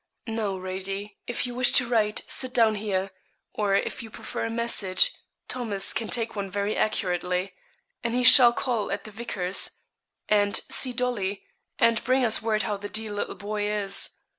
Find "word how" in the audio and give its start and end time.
12.41-12.77